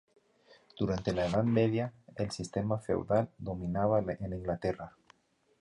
Durante 0.79 1.13
la 1.13 1.27
Edad 1.27 1.43
Media, 1.43 1.93
el 2.15 2.31
sistema 2.31 2.79
feudal 2.79 3.29
dominaba 3.37 3.99
en 3.99 4.33
Inglaterra. 4.33 4.93